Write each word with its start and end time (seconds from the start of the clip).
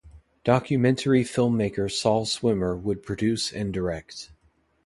Documentary 0.43 1.23
filmmaker 1.23 1.87
Saul 1.87 2.25
Swimmer 2.25 2.75
would 2.75 3.03
produce 3.03 3.51
and 3.53 3.71
direct. 3.71 4.31